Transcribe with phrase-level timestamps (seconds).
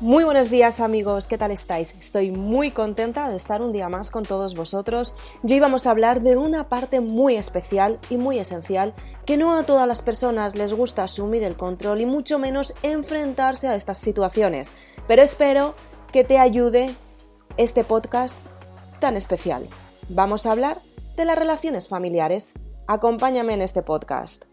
[0.00, 1.92] Muy buenos días amigos, ¿qué tal estáis?
[1.98, 5.12] Estoy muy contenta de estar un día más con todos vosotros.
[5.42, 8.94] Y hoy vamos a hablar de una parte muy especial y muy esencial
[9.26, 13.66] que no a todas las personas les gusta asumir el control y mucho menos enfrentarse
[13.66, 14.70] a estas situaciones.
[15.08, 15.74] Pero espero
[16.12, 16.94] que te ayude
[17.56, 18.38] este podcast
[19.00, 19.66] tan especial.
[20.08, 20.78] Vamos a hablar
[21.16, 22.54] de las relaciones familiares.
[22.86, 24.44] Acompáñame en este podcast.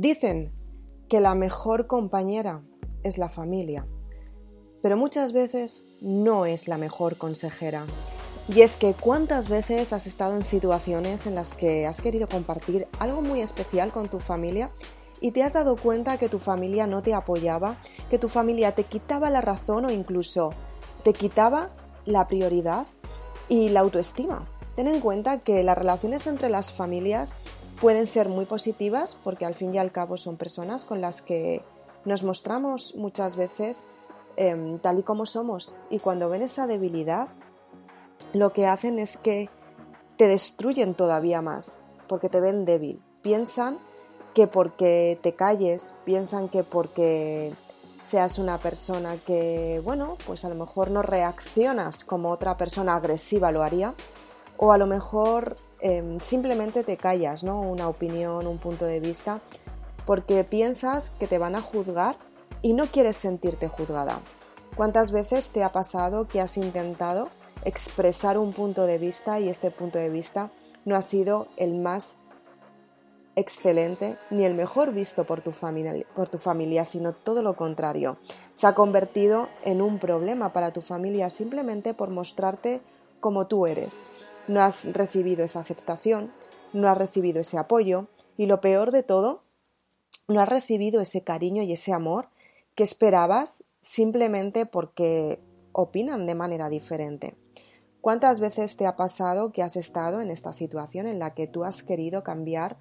[0.00, 0.50] Dicen
[1.10, 2.62] que la mejor compañera
[3.02, 3.86] es la familia,
[4.82, 7.84] pero muchas veces no es la mejor consejera.
[8.48, 12.86] Y es que cuántas veces has estado en situaciones en las que has querido compartir
[12.98, 14.70] algo muy especial con tu familia
[15.20, 17.76] y te has dado cuenta que tu familia no te apoyaba,
[18.08, 20.54] que tu familia te quitaba la razón o incluso
[21.04, 21.72] te quitaba
[22.06, 22.86] la prioridad
[23.50, 24.48] y la autoestima.
[24.76, 27.34] Ten en cuenta que las relaciones entre las familias
[27.80, 31.62] pueden ser muy positivas porque al fin y al cabo son personas con las que
[32.04, 33.82] nos mostramos muchas veces
[34.36, 37.28] em, tal y como somos y cuando ven esa debilidad
[38.32, 39.48] lo que hacen es que
[40.16, 41.80] te destruyen todavía más
[42.10, 43.00] porque te ven débil.
[43.22, 43.78] Piensan
[44.34, 47.52] que porque te calles, piensan que porque
[48.04, 53.52] seas una persona que, bueno, pues a lo mejor no reaccionas como otra persona agresiva
[53.52, 53.94] lo haría,
[54.56, 57.60] o a lo mejor Em, simplemente te callas, ¿no?
[57.60, 59.40] Una opinión, un punto de vista,
[60.04, 62.16] porque piensas que te van a juzgar
[62.60, 64.20] y no quieres sentirte juzgada.
[64.76, 67.30] ¿Cuántas veces te ha pasado que has intentado
[67.64, 70.50] expresar un punto de vista y este punto de vista
[70.84, 72.16] no ha sido el más
[73.36, 78.18] excelente ni el mejor visto por tu, familia, por tu familia, sino todo lo contrario.
[78.54, 82.82] Se ha convertido en un problema para tu familia simplemente por mostrarte
[83.20, 83.98] como tú eres
[84.50, 86.32] no has recibido esa aceptación,
[86.72, 89.42] no has recibido ese apoyo y lo peor de todo,
[90.28, 92.28] no has recibido ese cariño y ese amor
[92.74, 95.40] que esperabas simplemente porque
[95.72, 97.36] opinan de manera diferente.
[98.00, 101.64] ¿Cuántas veces te ha pasado que has estado en esta situación en la que tú
[101.64, 102.76] has querido cambiar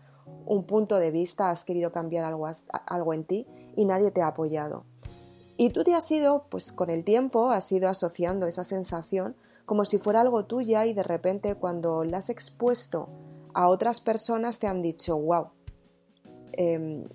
[0.46, 2.48] un punto de vista, has querido cambiar algo,
[2.88, 4.86] algo en ti y nadie te ha apoyado?
[5.58, 9.36] Y tú te has ido, pues con el tiempo, has ido asociando esa sensación
[9.70, 13.08] como si fuera algo tuya y de repente cuando la has expuesto
[13.54, 15.52] a otras personas te han dicho, wow,
[16.54, 17.08] em,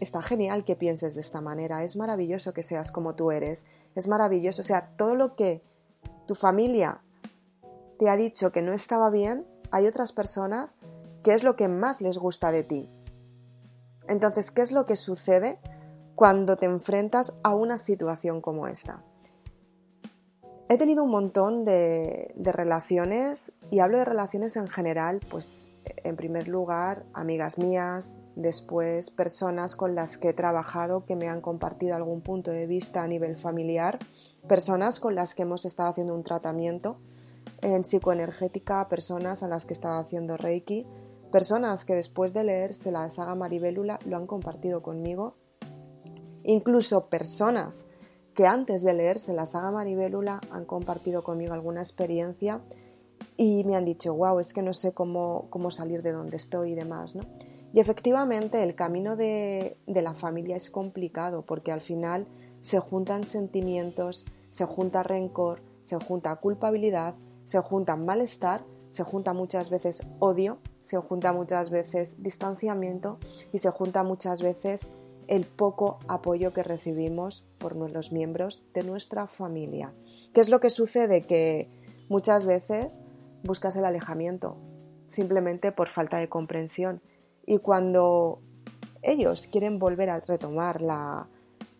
[0.00, 3.64] está genial que pienses de esta manera, es maravilloso que seas como tú eres,
[3.94, 5.62] es maravilloso, o sea, todo lo que
[6.26, 7.00] tu familia
[7.96, 10.78] te ha dicho que no estaba bien, hay otras personas
[11.22, 12.90] que es lo que más les gusta de ti.
[14.08, 15.60] Entonces, ¿qué es lo que sucede
[16.16, 19.04] cuando te enfrentas a una situación como esta?
[20.68, 26.48] He tenido un montón de, relaciones y hablo de relaciones en general, pues en primer
[26.48, 32.20] lugar amigas mías, después personas con las que he trabajado que me han compartido algún
[32.20, 34.00] punto de vista a nivel familiar,
[34.48, 36.98] personas con las que hemos estado haciendo un tratamiento
[37.62, 40.84] en psicoenergética, personas a las que he estado haciendo Reiki,
[41.30, 45.36] personas que después de leerse la saga Maribélula lo han compartido conmigo,
[46.42, 47.86] incluso personas
[48.36, 52.60] que antes de leerse la saga Maribélula han compartido conmigo alguna experiencia
[53.38, 56.72] y me han dicho, wow, es que no sé cómo, cómo salir de donde estoy
[56.72, 57.22] y demás, ¿no?
[57.72, 62.26] Y efectivamente el camino de, de la familia es complicado porque al final
[62.60, 69.70] se juntan sentimientos, se junta rencor, se junta culpabilidad, se junta malestar, se junta muchas
[69.70, 73.18] veces odio, se junta muchas veces distanciamiento
[73.52, 74.88] y se junta muchas veces
[75.28, 79.92] el poco apoyo que recibimos por los miembros de nuestra familia.
[80.32, 81.22] ¿Qué es lo que sucede?
[81.22, 81.70] Que
[82.08, 83.00] muchas veces
[83.42, 84.56] buscas el alejamiento
[85.06, 87.00] simplemente por falta de comprensión
[87.44, 88.40] y cuando
[89.02, 90.80] ellos quieren volver a retomar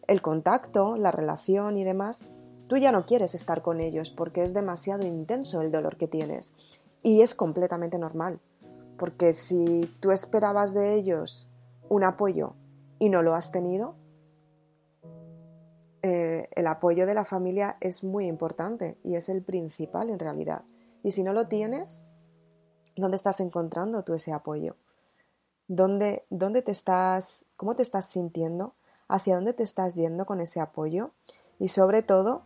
[0.07, 2.25] el contacto, la relación y demás,
[2.69, 6.55] tú ya no quieres estar con ellos porque es demasiado intenso el dolor que tienes
[7.03, 8.41] y es completamente normal
[8.97, 11.49] porque si tú esperabas de ellos
[11.89, 12.55] un apoyo
[12.99, 13.97] y no lo has tenido,
[16.09, 20.63] eh, el apoyo de la familia es muy importante y es el principal en realidad.
[21.03, 22.05] Y si no lo tienes,
[22.97, 24.77] ¿dónde estás encontrando tú ese apoyo?
[25.67, 28.77] ¿Dónde, dónde te estás, cómo te estás sintiendo?
[29.09, 31.09] ¿Hacia dónde te estás yendo con ese apoyo?
[31.59, 32.43] Y sobre todo,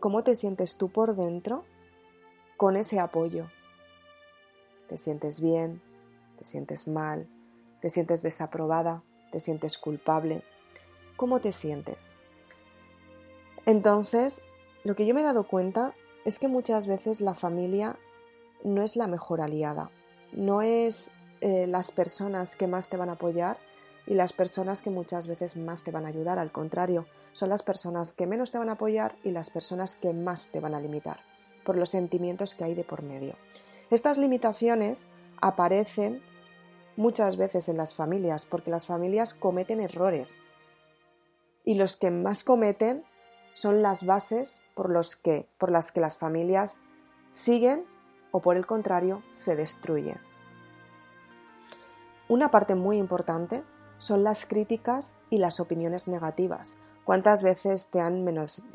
[0.00, 1.64] ¿cómo te sientes tú por dentro
[2.56, 3.46] con ese apoyo?
[4.88, 5.80] ¿Te sientes bien?
[6.36, 7.28] ¿Te sientes mal?
[7.80, 9.04] ¿Te sientes desaprobada?
[9.34, 10.44] ¿Te sientes culpable?
[11.16, 12.14] ¿Cómo te sientes?
[13.66, 14.42] Entonces,
[14.84, 15.92] lo que yo me he dado cuenta
[16.24, 17.96] es que muchas veces la familia
[18.62, 19.90] no es la mejor aliada,
[20.30, 21.10] no es
[21.40, 23.58] eh, las personas que más te van a apoyar
[24.06, 27.64] y las personas que muchas veces más te van a ayudar, al contrario, son las
[27.64, 30.80] personas que menos te van a apoyar y las personas que más te van a
[30.80, 31.18] limitar,
[31.64, 33.34] por los sentimientos que hay de por medio.
[33.90, 35.08] Estas limitaciones
[35.40, 36.22] aparecen
[36.96, 40.38] muchas veces en las familias, porque las familias cometen errores
[41.64, 43.04] y los que más cometen
[43.52, 46.80] son las bases por, los que, por las que las familias
[47.30, 47.84] siguen
[48.32, 50.18] o por el contrario se destruyen.
[52.28, 53.62] Una parte muy importante
[53.98, 56.78] son las críticas y las opiniones negativas.
[57.04, 58.24] ¿Cuántas veces te han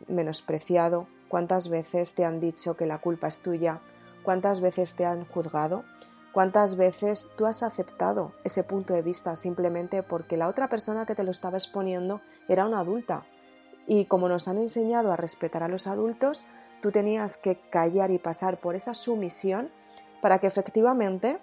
[0.07, 1.07] menospreciado?
[1.27, 3.81] ¿Cuántas veces te han dicho que la culpa es tuya?
[4.24, 5.83] ¿Cuántas veces te han juzgado?
[6.33, 11.15] ¿Cuántas veces tú has aceptado ese punto de vista simplemente porque la otra persona que
[11.15, 13.25] te lo estaba exponiendo era una adulta?
[13.87, 16.45] Y como nos han enseñado a respetar a los adultos,
[16.81, 19.71] tú tenías que callar y pasar por esa sumisión
[20.21, 21.39] para que efectivamente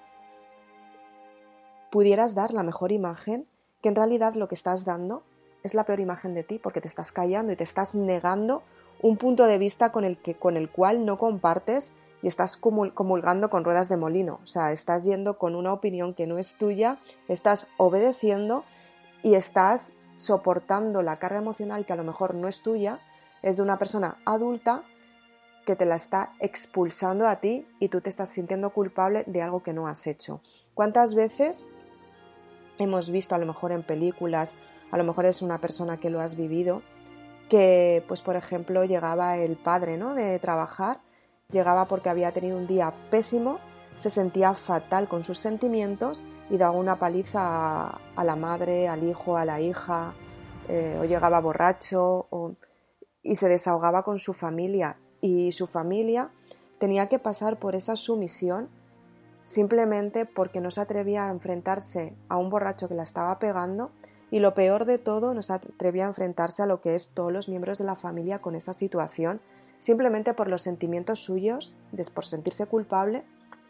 [1.90, 3.48] pudieras dar la mejor imagen,
[3.82, 5.24] que en realidad lo que estás dando
[5.64, 8.62] es la peor imagen de ti, porque te estás callando y te estás negando
[9.02, 11.92] un punto de vista con el, que, con el cual no compartes
[12.26, 14.40] y estás comulgando con ruedas de molino.
[14.42, 18.64] O sea, estás yendo con una opinión que no es tuya, estás obedeciendo
[19.22, 22.98] y estás soportando la carga emocional que a lo mejor no es tuya,
[23.42, 24.82] es de una persona adulta
[25.66, 29.62] que te la está expulsando a ti y tú te estás sintiendo culpable de algo
[29.62, 30.40] que no has hecho.
[30.74, 31.68] ¿Cuántas veces
[32.78, 34.56] hemos visto a lo mejor en películas,
[34.90, 36.82] a lo mejor es una persona que lo has vivido,
[37.48, 40.16] que pues por ejemplo llegaba el padre, ¿no?
[40.16, 41.05] de trabajar
[41.52, 43.60] Llegaba porque había tenido un día pésimo,
[43.96, 49.36] se sentía fatal con sus sentimientos y daba una paliza a, la madre, al hijo,
[49.36, 50.14] a la hija,
[50.68, 52.26] eh, o llegaba borracho
[53.22, 54.98] y se desahogaba con su familia.
[55.20, 56.32] Y su familia
[56.78, 58.68] tenía que pasar por esa sumisión
[59.44, 63.92] simplemente porque no se atrevía a enfrentarse a un borracho que la estaba pegando
[64.32, 67.32] y lo peor de todo, no se atrevía a enfrentarse a lo que es todos
[67.32, 69.40] los miembros de la familia con esa situación
[69.78, 71.74] simplemente por los sentimientos suyos,
[72.14, 73.24] por sentirse culpable,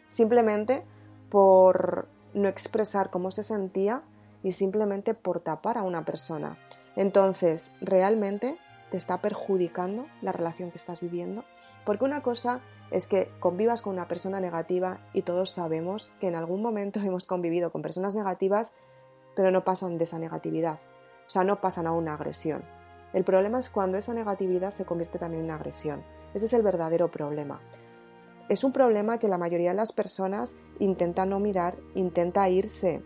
[0.07, 0.83] simplemente
[1.29, 4.03] por no expresar cómo se sentía
[4.43, 6.57] y simplemente por tapar a una persona.
[6.95, 8.57] Entonces, realmente
[8.91, 11.43] te está perjudicando la relación que estás viviendo,
[11.85, 16.35] porque una cosa es que convivas con una persona negativa y todos sabemos que en
[16.35, 18.73] algún momento hemos convivido con personas negativas,
[19.35, 20.79] pero no pasan de esa negatividad,
[21.27, 22.63] o sea, no pasan a una agresión.
[23.13, 26.03] El problema es cuando esa negatividad se convierte también en agresión.
[26.33, 27.61] Ese es el verdadero problema.
[28.49, 33.01] Es un problema que la mayoría de las personas intenta no mirar, intenta irse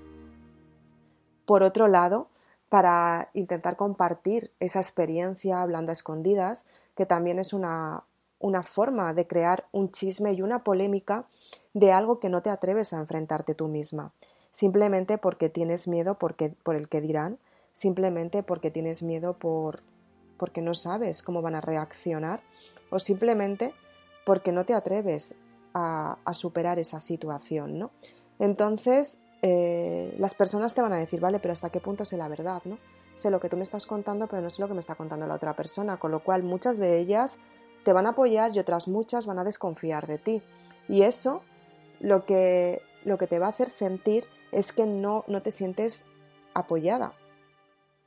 [1.45, 2.29] por otro lado
[2.69, 6.65] para intentar compartir esa experiencia hablando a escondidas,
[6.95, 8.05] que también es una,
[8.39, 11.25] una forma de crear un chisme y una polémica
[11.73, 14.13] de algo que no te atreves a enfrentarte tú misma,
[14.51, 17.39] simplemente porque tienes miedo porque, por el que dirán,
[17.71, 19.83] simplemente porque tienes miedo por
[20.37, 22.41] porque no sabes cómo van a reaccionar
[22.89, 23.75] o simplemente
[24.25, 25.35] porque no te atreves
[25.73, 27.91] a, superar esa situación, ¿no?
[28.39, 32.27] Entonces, eh, las personas te van a decir, vale, pero ¿hasta qué punto sé la
[32.27, 32.79] verdad, ¿no?
[33.15, 35.27] Sé lo que tú me estás contando, pero no sé lo que me está contando
[35.27, 37.37] la otra persona, con lo cual muchas de ellas
[37.83, 40.41] te van a apoyar y otras muchas van a desconfiar de ti.
[40.89, 41.43] Y eso
[41.99, 46.03] lo que, lo que te va a hacer sentir es que no, no te sientes
[46.53, 47.13] apoyada.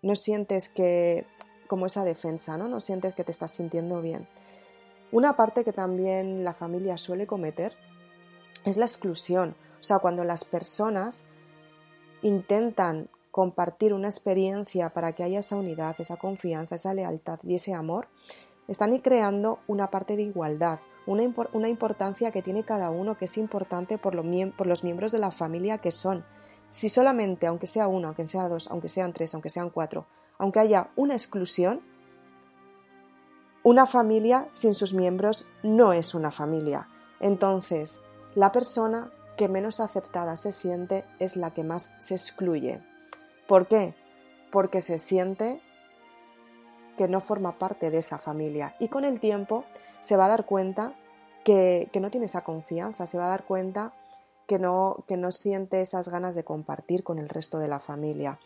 [0.04, 1.26] No sientes que,
[1.66, 2.68] como esa defensa, ¿no?
[2.68, 4.28] No sientes que te estás sintiendo bien.
[5.12, 7.74] Una parte que también la familia suele cometer
[8.66, 9.56] es la exclusión.
[9.80, 11.24] O sea, cuando las personas
[12.20, 17.72] intentan compartir una experiencia para que haya esa unidad, esa confianza, esa lealtad y ese
[17.72, 18.08] amor,
[18.68, 21.22] están creando una parte de igualdad, una,
[21.54, 24.14] una importancia que tiene cada uno que es importante por,
[24.56, 26.26] por los miembros de la familia que son.
[26.74, 30.06] Si solamente, aunque sea uno, aunque sea dos, aunque sean tres, aunque sean cuatro,
[30.38, 31.80] aunque haya una exclusión,
[33.62, 36.88] una familia sin sus miembros no es una familia.
[37.20, 38.00] Entonces,
[38.34, 42.82] la persona que menos aceptada se siente es la que más se excluye.
[43.46, 43.94] ¿Por qué?
[44.50, 45.62] Porque se siente
[46.98, 49.64] que no forma parte de esa familia y con el tiempo
[50.00, 50.96] se va a dar cuenta
[51.44, 53.92] que, no tiene esa confianza, se va a dar cuenta
[54.46, 58.38] que no, que no siente esas ganas de compartir con el resto de la familia.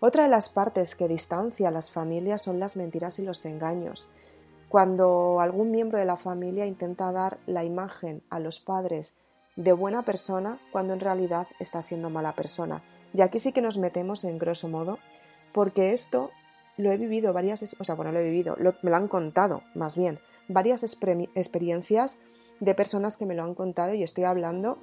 [0.00, 4.08] Otra de las partes que distancia a las familias son las mentiras y los engaños.
[4.68, 9.14] Cuando algún miembro de la familia intenta dar la imagen a los padres
[9.56, 12.82] de buena persona cuando en realidad está siendo mala persona.
[13.12, 14.98] Y aquí sí que nos metemos en grosso modo,
[15.52, 16.30] porque esto
[16.76, 19.96] lo he vivido varias, o sea, bueno, lo he vivido, me lo han contado más
[19.96, 22.16] bien, varias experiencias
[22.60, 24.78] de personas que me lo han contado y estoy hablando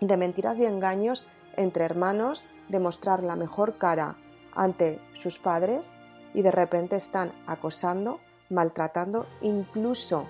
[0.00, 1.26] de mentiras y engaños
[1.56, 4.16] entre hermanos, de mostrar la mejor cara
[4.54, 5.94] ante sus padres
[6.34, 10.26] y de repente están acosando, maltratando, incluso,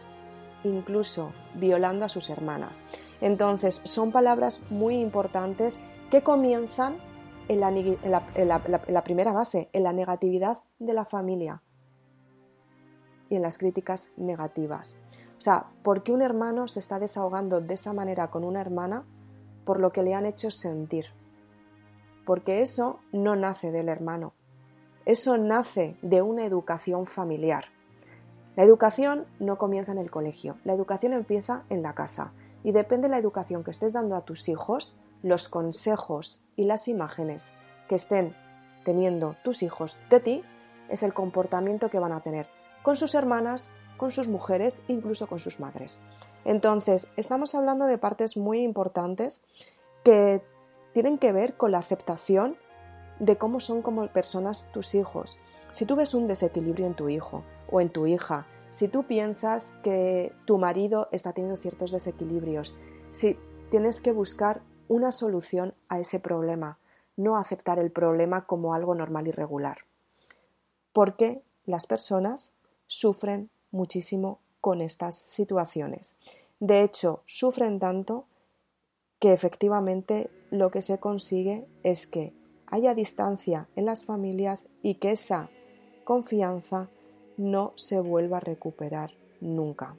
[0.64, 2.84] incluso violando a sus hermanas.
[3.20, 5.80] Entonces, son palabras muy importantes
[6.10, 6.98] que comienzan
[7.48, 11.62] en la, primera base, en la negatividad de la familia
[13.28, 14.98] y en las críticas negativas.
[15.36, 19.04] O sea, ¿por qué un hermano se está desahogando de esa manera con una hermana?
[19.66, 21.04] Por lo que le han hecho sentir
[22.26, 24.34] porque eso no nace del hermano,
[25.06, 27.66] eso nace de una educación familiar.
[28.56, 32.32] La educación no comienza en el colegio, la educación empieza en la casa
[32.64, 36.88] y depende de la educación que estés dando a tus hijos, los consejos y las
[36.88, 37.52] imágenes
[37.88, 38.34] que estén
[38.84, 40.44] teniendo tus hijos de ti,
[40.88, 42.48] es el comportamiento que van a tener
[42.82, 46.00] con sus hermanas, con sus mujeres, incluso con sus madres.
[46.46, 49.42] Entonces, estamos hablando de partes muy importantes
[50.04, 50.44] que
[50.92, 52.56] tienen que ver con la aceptación
[53.18, 55.38] de cómo son como personas tus hijos.
[55.72, 59.74] Si tú ves un desequilibrio en tu hijo o en tu hija, si tú piensas
[59.82, 62.78] que tu marido está teniendo ciertos desequilibrios,
[63.10, 63.36] si
[63.68, 66.78] tienes que buscar una solución a ese problema,
[67.16, 69.78] no aceptar el problema como algo normal y regular.
[70.92, 72.52] Porque las personas
[72.86, 76.16] sufren muchísimo con estas situaciones.
[76.58, 78.26] De hecho, sufren tanto
[79.20, 82.34] que efectivamente lo que se consigue es que
[82.66, 85.50] haya distancia en las familias y que esa
[86.02, 86.90] confianza
[87.36, 89.96] no se vuelva a recuperar nunca.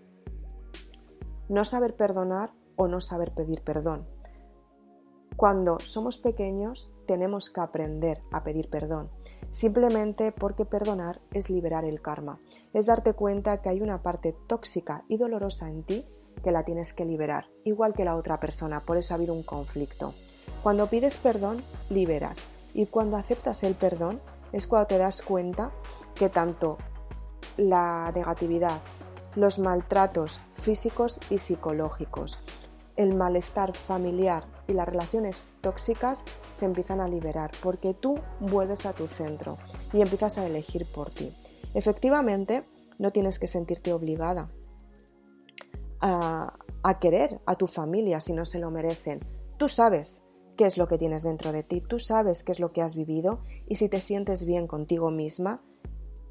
[1.47, 4.05] No saber perdonar o no saber pedir perdón.
[5.37, 9.09] Cuando somos pequeños tenemos que aprender a pedir perdón,
[9.49, 12.39] simplemente porque perdonar es liberar el karma,
[12.73, 16.05] es darte cuenta que hay una parte tóxica y dolorosa en ti
[16.43, 19.43] que la tienes que liberar, igual que la otra persona, por eso ha habido un
[19.43, 20.13] conflicto.
[20.61, 24.21] Cuando pides perdón, liberas, y cuando aceptas el perdón
[24.51, 25.71] es cuando te das cuenta
[26.13, 26.77] que tanto
[27.57, 28.81] la negatividad,
[29.35, 32.37] los maltratos físicos y psicológicos,
[32.97, 38.93] el malestar familiar y las relaciones tóxicas se empiezan a liberar porque tú vuelves a
[38.93, 39.57] tu centro
[39.93, 41.33] y empiezas a elegir por ti.
[41.73, 42.65] Efectivamente,
[42.97, 44.49] no tienes que sentirte obligada
[46.01, 46.53] a,
[46.99, 49.19] querer a tu familia si no se lo merecen.
[49.57, 50.23] Tú sabes
[50.55, 52.95] qué es lo que tienes dentro de ti, tú sabes qué es lo que has
[52.95, 55.61] vivido y si te sientes bien contigo misma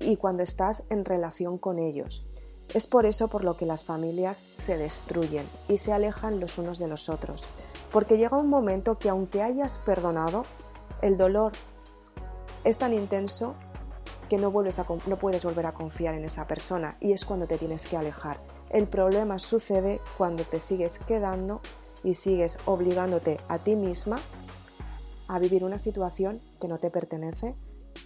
[0.01, 2.27] y cuando estás en relación con ellos.
[2.75, 6.79] Es por eso por lo que las familias se destruyen y se alejan los unos
[6.79, 7.45] de los otros,
[7.93, 10.45] porque llega un momento que aunque hayas perdonado,
[11.03, 11.53] el dolor
[12.65, 13.55] es tan intenso
[14.29, 17.47] que no, vuelves a, no puedes volver a confiar en esa persona y es cuando
[17.47, 18.41] te tienes que alejar.
[18.71, 21.61] El problema sucede cuando te sigues quedando
[22.03, 24.19] y sigues obligándote a ti misma
[25.29, 27.55] a vivir una situación que no te pertenece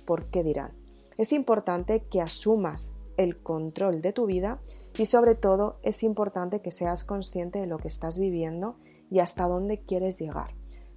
[0.04, 0.72] ¿Por qué dirán.
[1.18, 4.60] Es importante que asumas el control de tu vida
[4.96, 8.78] y sobre todo es importante que seas consciente de lo que estás viviendo
[9.10, 10.54] y hasta dónde quieres llegar.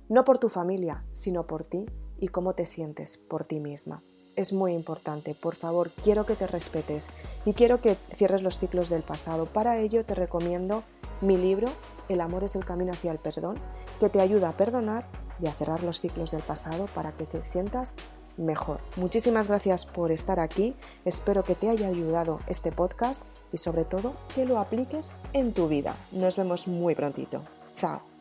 [0.08, 1.86] No por tu familia, sino por ti
[2.18, 4.03] y cómo te sientes por ti misma
[4.36, 5.36] es muy importante.
[5.36, 7.08] Por favor, quiero que te respetes
[7.46, 9.46] y quiero que cierres los ciclos del pasado.
[9.46, 10.84] Para ello te recomiendo
[11.22, 11.68] mi libro,
[12.10, 13.58] El amor es el camino hacia el perdón,
[14.00, 15.08] que te ayuda a perdonar
[15.39, 17.96] y a cerrar los ciclos del pasado para que te sientas
[18.37, 18.79] mejor.
[18.95, 20.75] Muchísimas gracias por estar aquí.
[21.05, 25.67] Espero que te haya ayudado este podcast y sobre todo que lo apliques en tu
[25.67, 25.95] vida.
[26.11, 27.41] Nos vemos muy prontito.
[27.73, 28.12] Chao.